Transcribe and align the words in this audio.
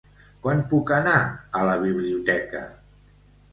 Quan 0.45 0.63
puc 0.71 0.93
anar 0.95 1.13
a 1.61 1.63
la 1.69 1.77
biblioteca? 1.85 2.65